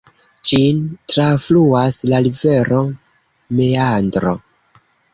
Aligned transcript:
Ĝin 0.51 0.79
trafluas 1.13 2.01
la 2.13 2.23
rivero 2.31 2.83
Meandro. 3.61 4.39